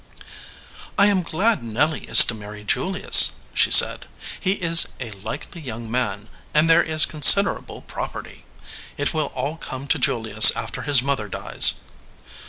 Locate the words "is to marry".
2.07-2.63